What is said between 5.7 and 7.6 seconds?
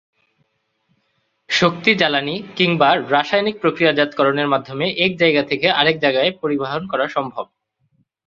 আরেক জায়গায় পরিবহন করা সম্ভব।